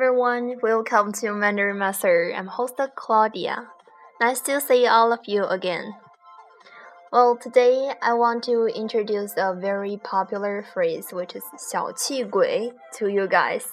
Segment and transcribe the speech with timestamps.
[0.00, 2.32] everyone, welcome to Mandarin Master.
[2.36, 3.68] I'm host Claudia.
[4.20, 5.94] Nice to see all of you again.
[7.10, 13.26] Well, today I want to introduce a very popular phrase which is 小气鬼 to you
[13.26, 13.64] guys.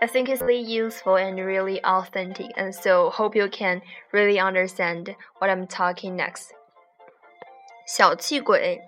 [0.00, 3.82] I think it's really useful and really authentic, and so hope you can
[4.12, 6.52] really understand what I'm talking next.
[7.86, 8.80] 小气鬼.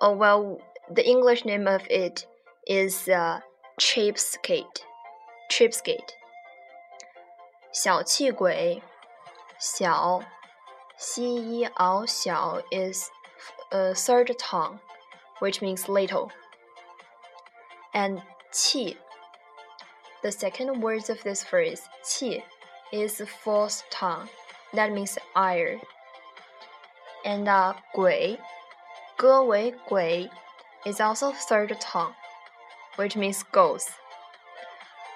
[0.00, 2.26] Oh well, the English name of it
[2.66, 3.40] is uh,
[3.80, 4.84] cheapskate
[5.52, 6.14] cheapskate，
[7.72, 8.82] 小气鬼，
[9.58, 10.22] 小，
[10.96, 13.10] c e l 小 is
[13.70, 14.78] a third tongue,
[15.40, 16.30] which means little,
[17.92, 18.96] and 气，
[20.22, 22.42] the second words of this phrase 气
[22.92, 24.28] is fourth tongue,
[24.72, 25.80] that means iron,
[27.24, 28.38] and uh, 鬼，
[29.16, 30.30] 歌为鬼
[30.84, 32.14] is also third tongue,
[32.96, 33.90] which means ghost.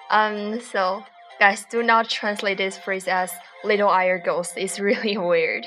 [0.09, 1.03] Um, so
[1.39, 3.31] guys, do not translate this phrase as
[3.63, 4.53] little iron ghost.
[4.57, 5.65] It's really weird.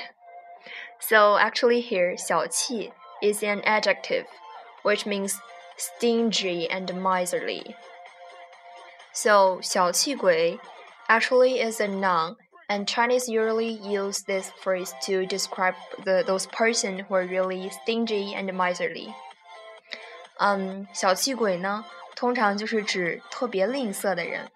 [0.99, 4.25] So actually here, 小气 is an adjective,
[4.83, 5.39] which means
[5.77, 7.75] stingy and miserly.
[9.13, 10.59] So 小气鬼
[11.07, 12.35] actually is a noun,
[12.69, 18.33] and Chinese usually use this phrase to describe the, those person who are really stingy
[18.35, 19.13] and miserly.
[20.39, 21.83] Um, 小气鬼呢？
[22.22, 24.48] 通常就是指特别吝啬的人，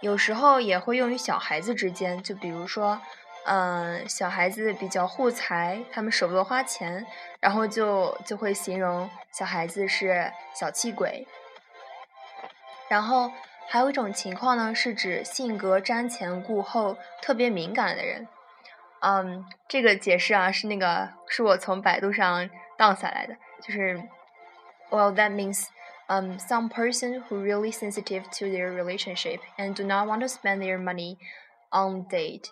[0.00, 3.00] 有时候也会用于小孩子之间，就比如说，
[3.44, 7.06] 嗯，小孩子比较护财，他们舍不得花钱，
[7.38, 11.28] 然后就就会形容小孩子是小气鬼。
[12.88, 13.30] 然后
[13.68, 18.26] 还有一种情况呢，是指性格瞻前顾后、特别敏感的人。
[19.02, 24.02] 嗯，这个解释啊，是那个是我从百度上荡下来的，就是
[24.90, 25.68] ，Well, that means.
[26.07, 30.61] um, some person who really sensitive to their relationship and do not want to spend
[30.61, 31.17] their money
[31.71, 32.49] on date.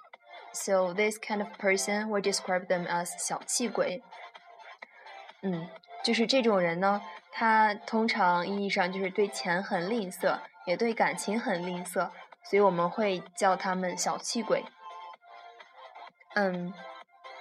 [0.53, 4.02] So this kind of person we describe them as 小气鬼。
[5.41, 5.68] 嗯，
[6.03, 12.09] 就是这种人呢，他通常意义上就是对钱很吝啬，也对感情很吝啬，
[12.44, 14.66] 所以我们会叫他们小气鬼。
[16.35, 16.74] 嗯，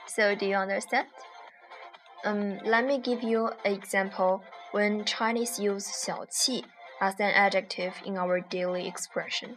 [0.07, 1.07] So do you understand?
[2.25, 4.41] Um, let me give you an example
[4.73, 6.65] when Chinese use 小气
[7.01, 9.57] as an adjective in our daily expression.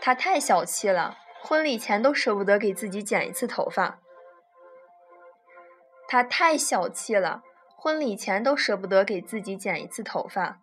[0.00, 3.98] 他太小气了，婚礼前都舍不得给自己剪一次头发。
[6.06, 7.42] 他太小气了，
[7.76, 10.60] 婚礼前都舍不得给自己剪一次头发。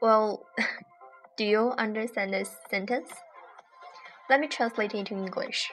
[0.00, 0.44] Well,
[1.36, 3.10] do you understand this sentence?
[4.28, 5.70] Let me translate it into English.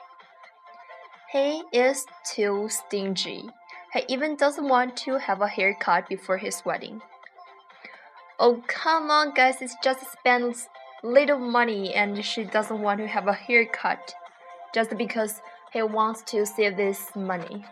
[1.34, 3.50] He is too stingy.
[3.97, 7.01] He even doesn't want to have a haircut before his wedding.
[8.39, 10.69] Oh, come on, guys, it's just spends
[11.03, 14.15] little money and she doesn't want to have a haircut
[14.75, 15.41] just because
[15.73, 17.65] he wants to save this money.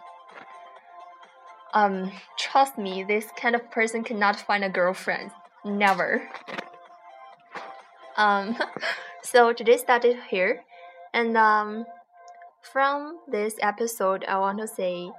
[1.74, 5.30] Um, trust me, this kind of person cannot find a girlfriend.
[5.62, 6.26] Never.
[8.16, 8.56] Um,
[9.22, 10.64] so today started here,
[11.12, 11.84] and um,
[12.62, 15.10] from this episode, I want to say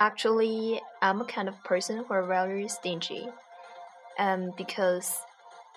[0.00, 3.28] Actually, I'm a kind of person who are very stingy.
[4.18, 5.20] Um, because,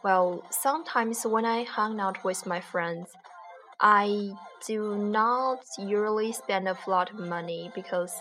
[0.01, 3.09] well, sometimes when I hang out with my friends,
[3.81, 4.31] I
[4.65, 8.13] do not usually spend a lot of money because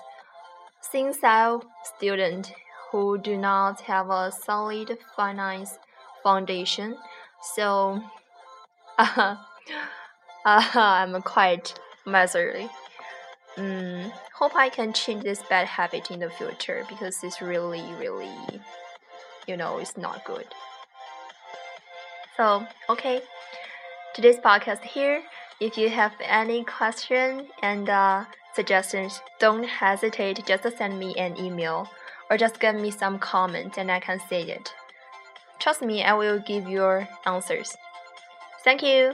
[0.81, 2.53] since I'm student
[2.91, 5.79] who do not have a solid finance
[6.25, 6.97] foundation,
[7.55, 8.03] so
[8.99, 9.37] uh,
[10.45, 11.75] uh, I'm quite
[12.05, 12.69] miserly.
[13.57, 18.33] Mm, hope I can change this bad habit in the future because it's really, really,
[19.47, 20.47] you know, it's not good.
[22.37, 23.21] So, okay,
[24.15, 25.23] today's podcast here.
[25.61, 31.39] If you have any question and uh, suggestions, don't hesitate just to send me an
[31.39, 31.89] email
[32.31, 34.73] or just give me some comment and I can say it.
[35.59, 37.77] Trust me, I will give your answers.
[38.65, 39.13] Thank you.